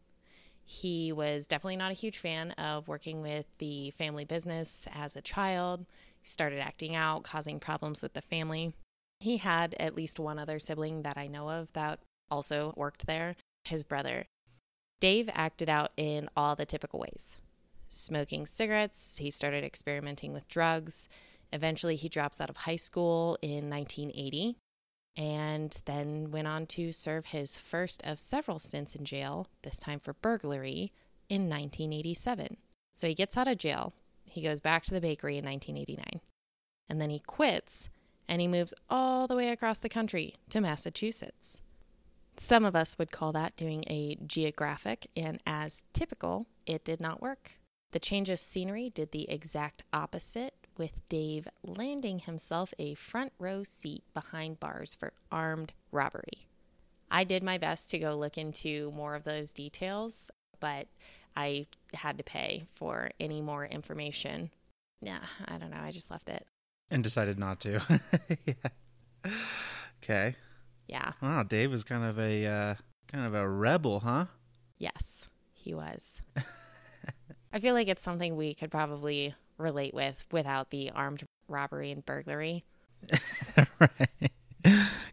He 0.63 1.11
was 1.11 1.45
definitely 1.45 1.75
not 1.75 1.91
a 1.91 1.93
huge 1.93 2.17
fan 2.17 2.49
of 2.53 2.87
working 2.87 3.21
with 3.21 3.45
the 3.59 3.91
family 3.91 4.25
business 4.25 4.87
as 4.91 5.15
a 5.15 5.21
child. 5.21 5.85
He 6.19 6.25
started 6.25 6.61
acting 6.61 6.95
out, 6.95 7.21
causing 7.21 7.59
problems 7.59 8.01
with 8.01 8.13
the 8.13 8.23
family. 8.23 8.73
He 9.19 9.37
had 9.37 9.75
at 9.79 9.95
least 9.95 10.19
one 10.19 10.39
other 10.39 10.57
sibling 10.57 11.03
that 11.03 11.15
I 11.15 11.27
know 11.27 11.51
of 11.51 11.71
that 11.73 11.99
also 12.31 12.73
worked 12.75 13.05
there, 13.05 13.35
his 13.65 13.83
brother. 13.83 14.25
Dave 14.99 15.29
acted 15.31 15.69
out 15.69 15.91
in 15.95 16.27
all 16.35 16.55
the 16.55 16.65
typical 16.65 17.01
ways 17.01 17.37
smoking 17.87 18.47
cigarettes, 18.47 19.19
he 19.19 19.29
started 19.29 19.63
experimenting 19.63 20.33
with 20.33 20.47
drugs. 20.47 21.07
Eventually, 21.53 21.95
he 21.95 22.09
drops 22.09 22.41
out 22.41 22.49
of 22.49 22.57
high 22.57 22.75
school 22.77 23.37
in 23.43 23.69
1980 23.69 24.57
and 25.17 25.81
then 25.85 26.31
went 26.31 26.47
on 26.47 26.65
to 26.67 26.91
serve 26.91 27.27
his 27.27 27.57
first 27.57 28.05
of 28.05 28.19
several 28.19 28.59
stints 28.59 28.95
in 28.95 29.05
jail, 29.05 29.47
this 29.63 29.77
time 29.77 29.99
for 29.99 30.13
burglary, 30.13 30.91
in 31.29 31.49
1987. 31.49 32.57
So 32.93 33.07
he 33.07 33.15
gets 33.15 33.37
out 33.37 33.47
of 33.47 33.57
jail, 33.57 33.93
he 34.25 34.41
goes 34.41 34.59
back 34.59 34.83
to 34.85 34.93
the 34.93 35.01
bakery 35.01 35.37
in 35.37 35.45
1989, 35.45 36.21
and 36.89 37.01
then 37.01 37.09
he 37.09 37.19
quits 37.19 37.89
and 38.27 38.41
he 38.41 38.47
moves 38.47 38.73
all 38.89 39.27
the 39.27 39.35
way 39.35 39.49
across 39.49 39.79
the 39.79 39.89
country 39.89 40.35
to 40.49 40.61
Massachusetts. 40.61 41.61
Some 42.37 42.65
of 42.65 42.75
us 42.75 42.97
would 42.97 43.11
call 43.11 43.31
that 43.33 43.55
doing 43.55 43.83
a 43.87 44.17
geographic, 44.25 45.07
and 45.15 45.39
as 45.45 45.83
typical, 45.93 46.47
it 46.65 46.83
did 46.83 46.99
not 46.99 47.21
work. 47.21 47.53
The 47.91 47.99
change 47.99 48.29
of 48.29 48.39
scenery 48.39 48.89
did 48.89 49.11
the 49.11 49.29
exact 49.29 49.83
opposite, 49.93 50.64
with 50.77 51.07
Dave 51.09 51.47
landing 51.63 52.19
himself 52.19 52.73
a 52.79 52.93
front 52.95 53.33
row 53.39 53.63
seat 53.63 54.03
behind 54.13 54.59
bars 54.59 54.95
for 54.95 55.13
armed 55.31 55.73
robbery. 55.91 56.47
I 57.09 57.23
did 57.23 57.43
my 57.43 57.57
best 57.57 57.89
to 57.91 57.99
go 57.99 58.15
look 58.15 58.37
into 58.37 58.91
more 58.91 59.15
of 59.15 59.23
those 59.23 59.53
details, 59.53 60.31
but 60.59 60.87
I 61.35 61.67
had 61.93 62.17
to 62.17 62.23
pay 62.23 62.65
for 62.73 63.11
any 63.19 63.41
more 63.41 63.65
information. 63.65 64.49
Yeah, 65.01 65.19
I 65.45 65.57
don't 65.57 65.71
know. 65.71 65.81
I 65.81 65.91
just 65.91 66.11
left 66.11 66.29
it. 66.29 66.45
And 66.89 67.03
decided 67.03 67.37
not 67.39 67.59
to. 67.61 67.81
yeah. 68.45 69.31
Okay. 70.03 70.35
Yeah. 70.87 71.13
Wow, 71.21 71.43
Dave 71.43 71.71
was 71.71 71.83
kind 71.83 72.03
of 72.03 72.19
a 72.19 72.45
uh, 72.45 72.75
kind 73.11 73.25
of 73.25 73.33
a 73.33 73.47
rebel, 73.47 74.01
huh? 74.01 74.25
Yes, 74.77 75.27
he 75.53 75.73
was. 75.73 76.21
I 77.53 77.59
feel 77.59 77.73
like 77.73 77.87
it's 77.87 78.03
something 78.03 78.35
we 78.35 78.53
could 78.53 78.69
probably 78.69 79.33
relate 79.57 79.93
with 79.93 80.25
without 80.31 80.69
the 80.69 80.91
armed 80.91 81.23
robbery 81.47 81.91
and 81.91 82.05
burglary. 82.05 82.63
right. 83.79 84.31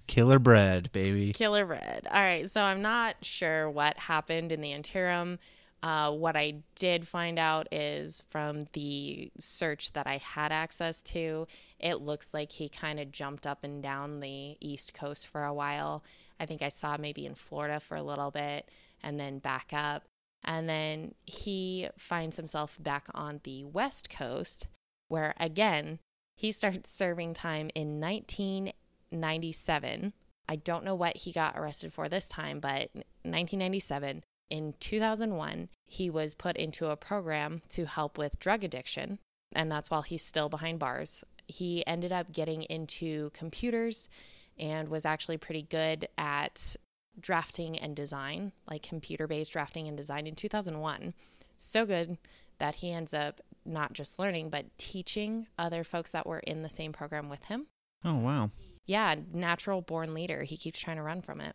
Killer 0.07 0.39
bread, 0.39 0.91
baby. 0.93 1.33
Killer 1.33 1.67
bread. 1.67 2.07
All 2.11 2.21
right. 2.21 2.49
So 2.51 2.63
I'm 2.63 2.83
not 2.83 3.17
sure 3.23 3.71
what 3.71 3.99
happened 3.99 4.53
in 4.53 4.61
the 4.61 4.73
interim. 4.73 5.39
Uh, 5.83 6.13
what 6.13 6.37
I 6.37 6.63
did 6.77 7.09
find 7.09 7.39
out 7.39 7.67
is 7.73 8.23
from 8.31 8.63
the 8.73 9.33
search 9.41 9.93
that 9.95 10.07
I 10.07 10.19
had 10.19 10.53
access 10.53 11.03
to, 11.03 11.49
it 11.81 12.01
looks 12.01 12.33
like 12.33 12.53
he 12.53 12.69
kind 12.69 13.01
of 13.01 13.11
jumped 13.11 13.49
up 13.49 13.65
and 13.65 13.83
down 13.83 14.21
the 14.21 14.57
East 14.61 14.95
Coast 14.95 15.27
for 15.27 15.45
a 15.45 15.53
while. 15.53 16.05
I 16.39 16.47
think 16.47 16.63
I 16.63 16.69
saw 16.69 16.97
maybe 16.99 17.27
in 17.27 17.35
Florida 17.35 17.81
for 17.81 17.97
a 17.97 18.03
little 18.03 18.31
bit 18.31 18.69
and 19.03 19.19
then 19.19 19.41
back 19.41 19.71
up. 19.73 20.05
And 20.45 20.69
then 20.69 21.15
he 21.25 21.89
finds 21.97 22.37
himself 22.37 22.77
back 22.81 23.07
on 23.15 23.41
the 23.45 23.65
West 23.65 24.11
Coast, 24.11 24.67
where 25.09 25.35
again, 25.39 26.01
he 26.37 26.51
starts 26.51 26.91
serving 26.91 27.35
time 27.35 27.71
in 27.75 28.01
1997. 28.01 30.13
I 30.49 30.57
don't 30.57 30.85
know 30.85 30.95
what 30.95 31.19
he 31.19 31.33
got 31.33 31.57
arrested 31.57 31.93
for 31.93 32.09
this 32.09 32.27
time, 32.27 32.61
but 32.61 32.91
1997. 33.23 34.25
In 34.51 34.75
2001, 34.81 35.69
he 35.87 36.11
was 36.11 36.35
put 36.35 36.57
into 36.57 36.91
a 36.91 36.97
program 36.97 37.63
to 37.71 37.87
help 37.87 38.19
with 38.19 38.39
drug 38.39 38.63
addiction, 38.65 39.19
and 39.55 39.73
that's 39.73 39.91
while 39.91 40.03
he's 40.03 40.25
still 40.25 40.51
behind 40.51 40.79
bars. 40.79 41.25
He 41.47 41.87
ended 41.87 42.13
up 42.13 42.33
getting 42.33 42.65
into 42.65 43.31
computers 43.33 44.11
and 44.59 44.89
was 44.89 45.07
actually 45.07 45.39
pretty 45.39 45.63
good 45.63 46.09
at 46.19 46.77
drafting 47.21 47.79
and 47.79 47.95
design, 47.95 48.53
like 48.71 48.83
computer 48.83 49.27
based 49.27 49.53
drafting 49.53 49.89
and 49.89 49.97
design 49.97 50.27
in 50.27 50.35
2001. 50.35 51.15
So 51.57 51.87
good 51.87 52.19
that 52.59 52.77
he 52.77 52.93
ends 52.93 53.13
up 53.15 53.41
not 53.65 53.93
just 53.93 54.19
learning, 54.19 54.51
but 54.51 54.67
teaching 54.79 55.47
other 55.59 55.85
folks 55.85 56.11
that 56.11 56.27
were 56.27 56.41
in 56.41 56.63
the 56.63 56.69
same 56.69 56.93
program 56.93 57.29
with 57.29 57.45
him. 57.45 57.67
Oh, 58.05 58.17
wow. 58.17 58.51
Yeah, 58.85 59.15
natural 59.33 59.81
born 59.81 60.15
leader. 60.15 60.43
He 60.43 60.57
keeps 60.57 60.81
trying 60.81 60.97
to 60.97 61.03
run 61.03 61.23
from 61.23 61.41
it. 61.41 61.55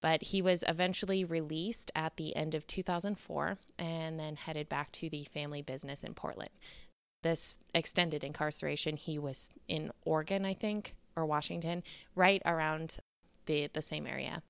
But 0.00 0.22
he 0.24 0.42
was 0.42 0.64
eventually 0.66 1.24
released 1.24 1.92
at 1.94 2.16
the 2.16 2.34
end 2.34 2.54
of 2.54 2.66
2004 2.66 3.56
and 3.78 4.18
then 4.18 4.36
headed 4.36 4.68
back 4.68 4.90
to 4.92 5.08
the 5.08 5.24
family 5.24 5.62
business 5.62 6.02
in 6.02 6.14
Portland. 6.14 6.50
This 7.22 7.58
extended 7.72 8.24
incarceration, 8.24 8.96
he 8.96 9.18
was 9.18 9.50
in 9.68 9.92
Oregon, 10.04 10.44
I 10.44 10.54
think, 10.54 10.96
or 11.14 11.24
Washington, 11.24 11.84
right 12.16 12.42
around 12.44 12.98
the, 13.46 13.68
the 13.72 13.82
same 13.82 14.06
area. 14.06 14.42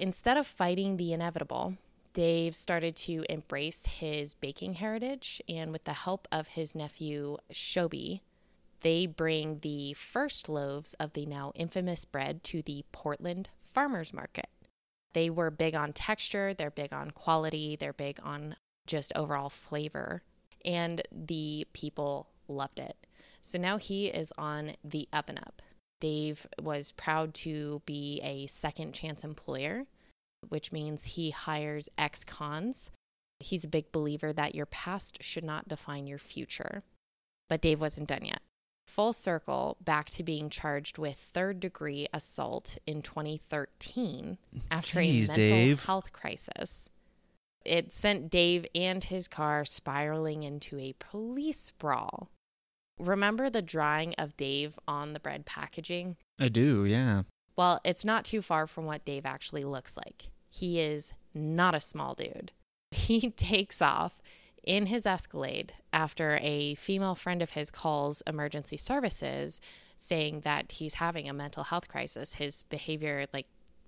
Instead 0.00 0.38
of 0.38 0.46
fighting 0.46 0.96
the 0.96 1.12
inevitable, 1.12 1.76
Dave 2.14 2.56
started 2.56 2.96
to 2.96 3.22
embrace 3.28 3.84
his 3.84 4.32
baking 4.32 4.72
heritage, 4.74 5.42
and 5.46 5.70
with 5.70 5.84
the 5.84 5.92
help 5.92 6.26
of 6.32 6.48
his 6.48 6.74
nephew 6.74 7.36
Shobi, 7.52 8.22
they 8.80 9.04
bring 9.04 9.58
the 9.58 9.92
first 9.92 10.48
loaves 10.48 10.94
of 10.94 11.12
the 11.12 11.26
now 11.26 11.52
infamous 11.54 12.06
bread 12.06 12.42
to 12.44 12.62
the 12.62 12.82
Portland 12.92 13.50
Farmers 13.62 14.14
Market. 14.14 14.48
They 15.12 15.28
were 15.28 15.50
big 15.50 15.74
on 15.74 15.92
texture, 15.92 16.54
they're 16.54 16.70
big 16.70 16.94
on 16.94 17.10
quality, 17.10 17.76
they're 17.76 17.92
big 17.92 18.18
on 18.22 18.56
just 18.86 19.12
overall 19.14 19.50
flavor, 19.50 20.22
and 20.64 21.02
the 21.12 21.66
people 21.74 22.30
loved 22.48 22.78
it. 22.78 22.96
So 23.42 23.58
now 23.58 23.76
he 23.76 24.06
is 24.06 24.32
on 24.38 24.76
the 24.82 25.08
up 25.12 25.28
and 25.28 25.38
up. 25.38 25.60
Dave 26.00 26.46
was 26.60 26.92
proud 26.92 27.34
to 27.34 27.82
be 27.86 28.20
a 28.22 28.46
second 28.46 28.94
chance 28.94 29.22
employer, 29.22 29.84
which 30.48 30.72
means 30.72 31.04
he 31.04 31.30
hires 31.30 31.88
ex 31.96 32.24
cons. 32.24 32.90
He's 33.38 33.64
a 33.64 33.68
big 33.68 33.92
believer 33.92 34.32
that 34.32 34.54
your 34.54 34.66
past 34.66 35.22
should 35.22 35.44
not 35.44 35.68
define 35.68 36.06
your 36.06 36.18
future. 36.18 36.82
But 37.48 37.60
Dave 37.60 37.80
wasn't 37.80 38.08
done 38.08 38.24
yet. 38.24 38.40
Full 38.86 39.12
circle 39.12 39.76
back 39.80 40.10
to 40.10 40.24
being 40.24 40.50
charged 40.50 40.98
with 40.98 41.16
third 41.16 41.60
degree 41.60 42.08
assault 42.12 42.76
in 42.86 43.02
2013 43.02 44.36
after 44.70 44.98
Jeez, 44.98 45.24
a 45.24 45.28
mental 45.28 45.34
Dave. 45.46 45.84
health 45.84 46.12
crisis. 46.12 46.88
It 47.64 47.92
sent 47.92 48.30
Dave 48.30 48.66
and 48.74 49.04
his 49.04 49.28
car 49.28 49.64
spiraling 49.64 50.42
into 50.42 50.78
a 50.78 50.94
police 50.98 51.70
brawl. 51.72 52.30
Remember 53.00 53.48
the 53.48 53.62
drawing 53.62 54.14
of 54.14 54.36
Dave 54.36 54.78
on 54.86 55.12
the 55.12 55.20
bread 55.20 55.46
packaging? 55.46 56.16
I 56.38 56.48
do, 56.48 56.84
yeah. 56.84 57.22
Well, 57.56 57.80
it's 57.84 58.04
not 58.04 58.24
too 58.24 58.42
far 58.42 58.66
from 58.66 58.84
what 58.84 59.04
Dave 59.04 59.26
actually 59.26 59.64
looks 59.64 59.96
like. 59.96 60.30
He 60.48 60.80
is 60.80 61.12
not 61.34 61.74
a 61.74 61.80
small 61.80 62.14
dude. 62.14 62.52
He 62.92 63.30
takes 63.30 63.80
off 63.80 64.20
in 64.64 64.86
his 64.86 65.06
Escalade 65.06 65.72
after 65.92 66.38
a 66.42 66.74
female 66.74 67.14
friend 67.14 67.40
of 67.40 67.50
his 67.50 67.70
calls 67.70 68.20
emergency 68.26 68.76
services 68.76 69.60
saying 69.96 70.40
that 70.40 70.72
he's 70.72 70.94
having 70.94 71.28
a 71.28 71.32
mental 71.32 71.64
health 71.64 71.86
crisis. 71.86 72.34
His 72.34 72.64
behavior, 72.64 73.26
like, 73.32 73.46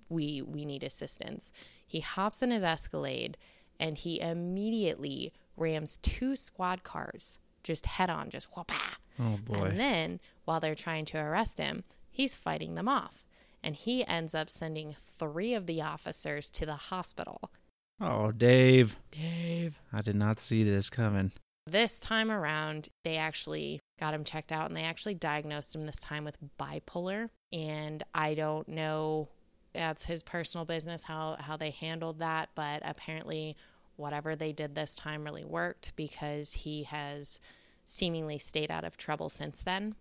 we, 0.09 0.41
we 0.41 0.65
need 0.65 0.85
assistance. 0.85 1.51
He 1.85 2.01
hops 2.01 2.43
in 2.43 2.53
his 2.53 2.63
Escalade 2.63 3.37
and 3.81 3.99
he 3.99 4.21
immediately 4.21 5.33
rams 5.57 5.97
two 5.97 6.37
squad 6.37 6.85
cars 6.85 7.39
just 7.63 7.87
head 7.87 8.11
on, 8.11 8.31
just 8.31 8.49
whoop 8.57 8.71
Oh 9.21 9.39
boy. 9.45 9.65
and 9.65 9.79
then 9.81 10.21
while 10.45 10.61
they're 10.61 10.75
trying 10.75 11.05
to 11.07 11.19
arrest 11.19 11.59
him, 11.59 11.85
he's 12.11 12.35
fighting 12.35 12.75
them 12.75 12.89
off. 12.89 13.25
And 13.63 13.77
he 13.77 14.05
ends 14.07 14.35
up 14.35 14.51
sending 14.51 14.97
three 15.19 15.55
of 15.55 15.67
the 15.67 15.81
officers 15.83 16.51
to 16.51 16.67
the 16.67 16.75
hospital. 16.75 17.51
oh, 18.01 18.33
Dave. 18.33 18.97
Dave. 19.13 19.79
I 19.93 20.03
did 20.03 20.17
not 20.17 20.41
see 20.41 20.65
this 20.65 20.91
coming. 20.91 21.31
This 21.67 22.01
time 22.01 22.33
around, 22.33 22.89
they 23.05 23.17
actually 23.17 23.79
got 24.01 24.15
him 24.15 24.25
checked 24.25 24.51
out 24.51 24.67
and 24.67 24.77
they 24.77 24.83
actually 24.83 25.15
diagnosed 25.15 25.75
him 25.77 25.83
this 25.83 26.01
time 26.01 26.25
with 26.25 26.37
bipolar. 26.59 27.29
And 27.53 28.03
I 28.13 28.35
don't 28.35 28.67
know, 28.67 29.29
that's 29.73 30.05
his 30.05 30.25
personal 30.25 30.65
business 30.65 31.05
how, 31.05 31.37
how 31.39 31.57
they 31.57 31.71
handled 31.71 32.19
that, 32.19 32.49
but 32.57 32.83
apparently, 32.85 33.57
whatever 33.97 34.35
they 34.35 34.53
did 34.53 34.75
this 34.75 34.97
time 34.97 35.23
really 35.23 35.45
worked 35.45 35.93
because 35.95 36.53
he 36.53 36.83
has 36.85 37.39
seemingly 37.85 38.39
stayed 38.39 38.71
out 38.71 38.85
of 38.85 38.97
trouble 38.97 39.29
since 39.29 39.61
then. 39.61 39.95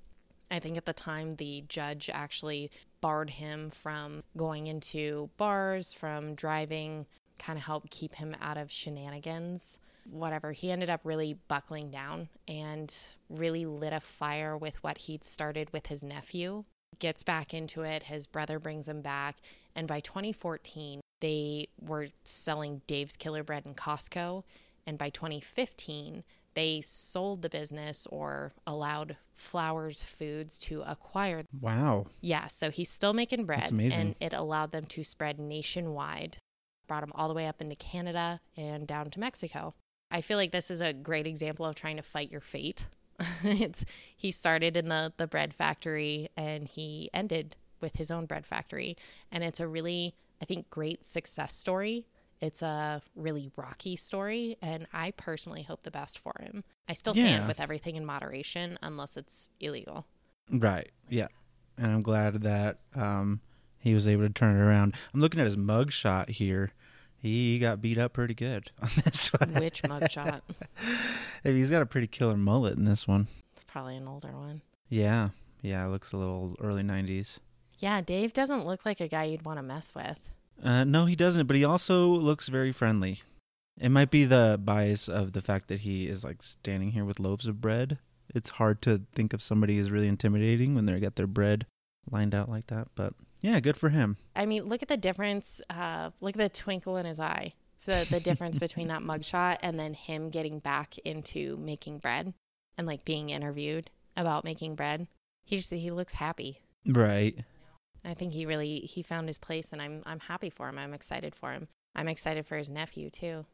I 0.50 0.60
think 0.60 0.78
at 0.78 0.86
the 0.86 0.94
time 0.94 1.36
the 1.36 1.64
judge 1.68 2.10
actually 2.14 2.70
barred 3.00 3.32
him 3.32 3.70
from 3.70 4.24
going 4.38 4.68
into 4.68 5.30
bars, 5.38 5.94
from 5.94 6.36
driving, 6.36 7.06
kind 7.40 7.58
of 7.58 7.66
helped 7.66 7.90
keep 7.90 8.16
him 8.16 8.36
out 8.42 8.58
of 8.58 8.72
shenanigans. 8.72 9.80
Whatever. 10.10 10.52
He 10.52 10.72
ended 10.72 10.90
up 10.90 11.02
really 11.04 11.38
buckling 11.48 11.90
down 11.90 12.30
and 12.48 12.94
really 13.30 13.66
lit 13.66 13.94
a 13.94 14.00
fire 14.00 14.58
with 14.58 14.84
what 14.84 14.98
he'd 14.98 15.24
started 15.24 15.72
with 15.72 15.88
his 15.88 16.04
nephew. 16.04 16.66
Gets 17.00 17.24
back 17.24 17.54
into 17.54 17.84
it. 17.84 18.04
His 18.04 18.28
brother 18.28 18.60
brings 18.60 18.88
him 18.88 19.02
back. 19.02 19.38
And 19.76 19.88
by 19.88 20.00
2014, 20.02 21.02
they 21.22 21.68
were 21.80 22.08
selling 22.24 22.82
Dave's 22.88 23.16
Killer 23.16 23.44
Bread 23.44 23.66
in 23.66 23.76
Costco. 23.76 24.44
And 24.86 24.98
by 24.98 25.12
2015, 25.12 26.24
they 26.54 26.82
sold 26.82 27.42
the 27.42 27.50
business 27.50 28.08
or 28.10 28.54
allowed 28.68 29.18
Flowers 29.34 30.04
Foods 30.04 30.60
to 30.60 30.82
acquire. 30.84 31.44
Wow. 31.60 32.08
Yeah, 32.20 32.48
so 32.48 32.70
he's 32.70 32.90
still 32.90 33.14
making 33.14 33.46
bread, 33.46 33.70
amazing. 33.70 34.00
and 34.00 34.16
it 34.20 34.34
allowed 34.34 34.72
them 34.72 34.86
to 34.86 35.04
spread 35.04 35.40
nationwide. 35.40 36.38
Brought 36.88 37.02
them 37.02 37.12
all 37.16 37.28
the 37.28 37.34
way 37.34 37.48
up 37.48 37.62
into 37.62 37.76
Canada 37.76 38.42
and 38.58 38.86
down 38.86 39.10
to 39.12 39.20
Mexico. 39.20 39.74
I 40.12 40.22
feel 40.22 40.38
like 40.38 40.52
this 40.52 40.70
is 40.70 40.82
a 40.82 40.94
great 40.94 41.26
example 41.26 41.66
of 41.66 41.76
trying 41.76 41.96
to 41.96 42.04
fight 42.04 42.32
your 42.32 42.42
fate. 42.42 42.88
it's 43.44 43.86
he 44.16 44.32
started 44.32 44.76
in 44.76 44.90
the 44.90 45.14
the 45.18 45.28
bread 45.28 45.54
factory 45.54 46.30
and 46.36 46.68
he 46.68 47.10
ended 47.14 47.56
with 47.80 47.96
his 47.96 48.12
own 48.12 48.26
bread 48.26 48.46
factory, 48.46 48.98
and 49.32 49.44
it's 49.44 49.60
a 49.60 49.68
really 49.68 50.16
I 50.42 50.46
think 50.46 50.70
great 50.70 51.06
success 51.06 51.54
story. 51.54 52.06
It's 52.42 52.62
a 52.64 53.02
really 53.16 53.52
rocky 53.56 53.96
story, 53.96 54.58
and 54.62 54.88
I 54.92 55.12
personally 55.12 55.62
hope 55.62 55.84
the 55.84 55.92
best 55.92 56.18
for 56.20 56.34
him. 56.40 56.64
I 56.90 56.94
still 56.94 57.16
Yeah. 57.16 57.24
stand 57.26 57.48
with 57.48 57.60
everything 57.60 57.96
in 57.96 58.06
moderation 58.06 58.80
unless 58.82 59.16
it's 59.16 59.50
illegal. 59.60 60.06
Right. 60.50 60.90
Yeah. 61.08 61.28
And 61.78 61.92
I'm 61.92 62.02
glad 62.02 62.42
that 62.42 62.80
um, 62.96 63.42
he 63.80 63.94
was 63.94 64.08
able 64.08 64.24
to 64.24 64.34
turn 64.34 64.56
it 64.58 64.60
around. 64.62 64.96
I'm 65.14 65.20
looking 65.22 65.40
at 65.40 65.46
his 65.46 65.56
mug 65.58 65.92
shot 65.92 66.30
here. 66.30 66.72
He 67.20 67.60
got 67.60 67.80
beat 67.82 68.00
up 68.00 68.14
pretty 68.14 68.34
good 68.34 68.72
on 68.82 68.90
this 69.06 69.32
one. 69.34 69.54
Which 69.54 69.84
mugshot? 69.84 70.42
I 71.46 71.48
mean, 71.50 71.58
he's 71.58 71.70
got 71.70 71.84
a 71.84 71.86
pretty 71.86 72.08
killer 72.08 72.36
mullet 72.38 72.76
in 72.76 72.86
this 72.86 73.08
one. 73.08 73.28
It's 73.54 73.64
probably 73.66 73.96
an 73.98 74.08
older 74.08 74.32
one. 74.32 74.62
Yeah. 74.90 75.30
Yeah, 75.62 75.86
it 75.86 75.90
looks 75.90 76.12
a 76.12 76.18
little 76.18 76.56
early 76.60 76.82
90s. 76.82 77.38
Yeah, 77.78 78.02
Dave 78.02 78.34
doesn't 78.34 78.66
look 78.66 78.84
like 78.86 79.00
a 79.00 79.08
guy 79.08 79.26
you'd 79.26 79.46
want 79.46 79.58
to 79.60 79.64
mess 79.64 79.94
with. 79.94 80.18
Uh, 80.64 80.84
no, 80.84 81.06
he 81.06 81.16
doesn't, 81.16 81.48
but 81.48 81.56
he 81.56 81.66
also 81.66 82.08
looks 82.08 82.48
very 82.48 82.72
friendly. 82.72 83.22
It 83.80 83.90
might 83.90 84.12
be 84.12 84.26
the 84.26 84.60
bias 84.64 85.10
of 85.10 85.34
the 85.34 85.42
fact 85.42 85.68
that 85.70 85.82
he 85.82 86.08
is 86.08 86.24
like 86.24 86.42
standing 86.44 86.92
here 86.92 87.06
with 87.06 87.20
loaves 87.20 87.48
of 87.48 87.62
bread. 87.62 87.98
It's 88.34 88.52
hard 88.52 88.82
to 88.84 89.02
think 89.14 89.34
of 89.34 89.42
somebody 89.42 89.80
as 89.80 89.92
really 89.92 90.08
intimidating 90.08 90.76
when 90.76 90.86
they 90.86 91.00
got 91.00 91.16
their 91.16 91.28
bread 91.28 91.66
lined 92.10 92.36
out 92.36 92.50
like 92.50 92.68
that. 92.68 92.90
But 92.96 93.14
yeah, 93.42 93.60
good 93.60 93.78
for 93.78 93.90
him. 93.90 94.18
I 94.36 94.46
mean, 94.46 94.66
look 94.66 94.82
at 94.82 94.88
the 94.88 94.98
difference. 94.98 95.62
Uh, 95.70 96.12
look 96.22 96.36
at 96.36 96.40
the 96.40 96.50
twinkle 96.50 96.98
in 96.98 97.06
his 97.06 97.20
eye. 97.20 97.54
The 97.86 98.06
the 98.10 98.20
difference 98.20 98.58
between 98.60 98.88
that 98.90 99.02
mugshot 99.02 99.58
and 99.62 99.80
then 99.80 99.94
him 99.94 100.30
getting 100.30 100.60
back 100.60 100.98
into 101.00 101.58
making 101.58 102.00
bread 102.00 102.34
and 102.78 102.86
like 102.86 103.04
being 103.04 103.30
interviewed 103.30 103.90
about 104.16 104.44
making 104.44 104.76
bread. 104.76 105.08
He 105.44 105.58
just 105.58 105.72
he 105.72 105.92
looks 105.92 106.14
happy. 106.14 106.62
Right. 106.86 107.38
I 108.04 108.14
think 108.14 108.34
he 108.34 108.46
really 108.46 108.80
he 108.80 109.04
found 109.04 109.28
his 109.28 109.38
place, 109.38 109.72
and 109.72 109.82
I'm 109.82 110.02
I'm 110.06 110.20
happy 110.20 110.50
for 110.50 110.68
him. 110.70 110.78
I'm 110.78 110.94
excited 110.94 111.36
for 111.36 111.52
him. 111.52 111.68
I'm 111.96 112.08
excited 112.08 112.46
for 112.48 112.58
his 112.58 112.70
nephew 112.70 113.10
too. 113.10 113.46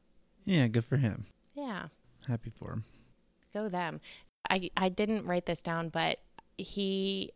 Yeah, 0.45 0.67
good 0.67 0.85
for 0.85 0.97
him. 0.97 1.25
Yeah, 1.53 1.87
Happy 2.27 2.49
for 2.49 2.71
him. 2.73 2.85
go 3.53 3.67
them. 3.69 3.99
I 4.49 4.69
I 4.77 4.89
didn't 4.89 5.25
write 5.25 5.45
this 5.45 5.61
down, 5.61 5.89
but 5.89 6.19
he 6.57 7.31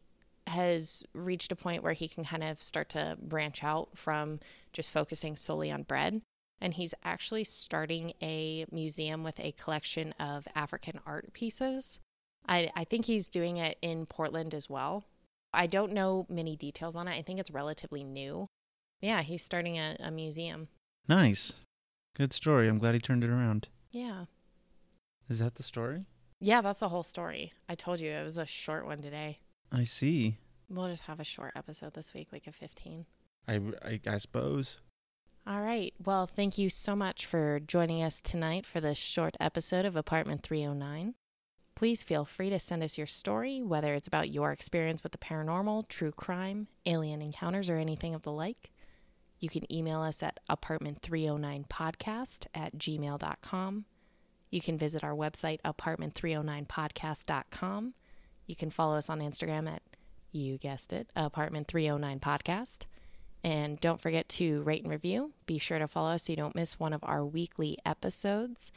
has 0.48 1.03
reached 1.13 1.51
a 1.51 1.56
point 1.56 1.84
where 1.84 1.94
he 1.94 2.08
can 2.08 2.24
kind 2.25 2.44
of 2.44 2.62
start 2.62 2.89
to 2.89 3.18
branch 3.22 3.63
out 3.63 3.89
from 3.98 4.39
just 4.74 4.91
focusing 4.91 5.36
solely 5.36 5.72
on 5.72 5.84
bread. 5.84 6.22
And 6.60 6.74
he's 6.75 6.94
actually 7.03 7.44
starting 7.44 8.13
a 8.22 8.65
museum 8.72 9.24
with 9.24 9.39
a 9.39 9.51
collection 9.53 10.13
of 10.20 10.48
African 10.56 11.00
art 11.06 11.34
pieces. 11.34 12.00
I, 12.48 12.70
I 12.75 12.84
think 12.84 13.06
he's 13.06 13.30
doing 13.30 13.58
it 13.58 13.77
in 13.82 14.06
Portland 14.06 14.53
as 14.53 14.70
well. 14.70 15.06
I 15.53 15.67
don't 15.67 15.91
know 15.91 16.25
many 16.29 16.55
details 16.55 16.96
on 16.96 17.08
it. 17.08 17.17
I 17.17 17.22
think 17.22 17.39
it's 17.39 17.51
relatively 17.51 18.03
new. 18.03 18.48
Yeah, 19.01 19.22
he's 19.22 19.43
starting 19.43 19.77
a, 19.77 19.98
a 20.00 20.12
museum. 20.12 20.67
Nice. 21.08 21.55
Good 22.15 22.34
story. 22.34 22.67
I'm 22.67 22.77
glad 22.77 22.93
he 22.93 23.00
turned 23.00 23.24
it 23.24 23.29
around. 23.29 23.67
Yeah. 23.91 24.25
Is 25.27 25.39
that 25.39 25.55
the 25.55 25.63
story? 25.63 26.05
Yeah, 26.39 26.62
that's 26.62 26.79
the 26.79 26.89
whole 26.89 27.03
story. 27.03 27.53
I 27.70 27.75
told 27.75 28.00
you 28.00 28.12
it 28.12 28.24
was 28.24 28.38
a 28.38 28.46
short 28.46 28.86
one 28.86 29.01
today. 29.01 29.39
I 29.72 29.84
see. 29.84 30.38
We'll 30.70 30.89
just 30.89 31.03
have 31.03 31.20
a 31.20 31.25
short 31.25 31.53
episode 31.55 31.93
this 31.93 32.13
week, 32.13 32.29
like 32.31 32.48
a 32.48 32.51
15. 32.51 33.05
I, 33.48 33.62
I, 33.84 34.00
I 34.08 34.17
suppose. 34.17 34.77
All 35.48 35.62
right. 35.62 35.93
Well, 36.03 36.27
thank 36.27 36.58
you 36.58 36.70
so 36.70 36.96
much 36.96 37.25
for 37.25 37.60
joining 37.60 38.03
us 38.03 38.22
tonight 38.22 38.65
for 38.65 38.79
this 38.79 38.97
short 38.97 39.36
episode 39.39 39.86
of 39.86 39.95
Apartment 39.95 40.43
309. 40.43 41.15
Please 41.82 42.04
feel 42.04 42.26
free 42.26 42.52
to 42.52 42.60
send 42.60 42.84
us 42.84 42.96
your 42.96 43.08
story, 43.08 43.63
whether 43.63 43.96
it's 43.96 44.08
about 44.08 44.30
your 44.30 44.52
experience 44.52 45.02
with 45.02 45.13
the 45.13 45.17
paranormal, 45.17 45.88
true 45.88 46.12
crime, 46.12 46.67
alien 46.86 47.24
encounters, 47.24 47.72
or 47.72 47.78
anything 47.78 48.13
of 48.13 48.22
the 48.22 48.32
like. 48.32 48.70
You 49.39 49.50
can 49.50 49.65
email 49.74 50.02
us 50.02 50.22
at 50.22 50.39
apartment309podcast 50.48 52.46
at 52.54 52.78
gmail.com. 52.78 53.86
You 54.52 54.62
can 54.62 54.78
visit 54.78 55.04
our 55.04 55.15
website, 55.15 55.58
apartment309podcast.com. 55.65 57.94
You 58.46 58.56
can 58.56 58.70
follow 58.70 58.96
us 58.96 59.10
on 59.10 59.20
Instagram 59.20 59.67
at, 59.67 59.82
you 60.32 60.60
guessed 60.60 60.94
it, 60.94 61.10
apartment309podcast. 61.17 62.86
And 63.44 63.80
don't 63.80 64.00
forget 64.00 64.30
to 64.30 64.62
rate 64.62 64.84
and 64.84 64.91
review. 64.91 65.32
Be 65.48 65.58
sure 65.58 65.80
to 65.80 65.88
follow 65.88 66.12
us 66.12 66.26
so 66.26 66.34
you 66.34 66.38
don't 66.38 66.54
miss 66.54 66.80
one 66.80 66.94
of 66.94 67.04
our 67.04 67.26
weekly 67.26 67.80
episodes. 67.84 68.72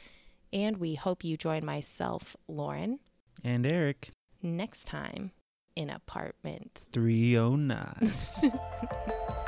And 0.55 0.77
we 0.77 0.95
hope 0.95 1.25
you 1.25 1.35
join 1.35 1.65
myself, 1.65 2.37
Lauren, 2.47 2.99
And 3.43 3.65
Eric, 3.65 4.11
next 4.41 4.85
time 4.85 5.31
in 5.75 5.89
apartment 5.89 6.79
309. 6.93 8.13